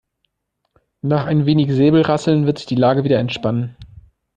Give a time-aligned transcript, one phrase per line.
[1.03, 3.77] Nach ein wenig Säbelrasseln wird sich die Lage wieder entspannen.